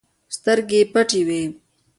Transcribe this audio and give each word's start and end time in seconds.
سترګې 0.35 0.79
یې 0.81 0.89
پټې 0.93 1.21
وي. 1.27 1.43